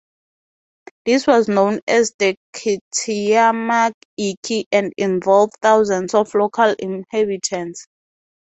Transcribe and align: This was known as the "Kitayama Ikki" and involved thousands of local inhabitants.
This 1.05 1.27
was 1.27 1.47
known 1.47 1.79
as 1.87 2.15
the 2.17 2.35
"Kitayama 2.55 3.91
Ikki" 4.17 4.65
and 4.71 4.91
involved 4.97 5.53
thousands 5.61 6.15
of 6.15 6.33
local 6.33 6.73
inhabitants. 6.79 7.85